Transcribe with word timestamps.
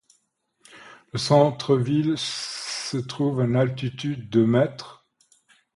Le 1.13 1.19
centre-ville 1.19 2.15
se 2.17 2.97
trouve 2.97 3.39
à 3.39 3.43
une 3.43 3.55
altitude 3.55 4.31
de 4.31 4.41
m. 4.45 4.65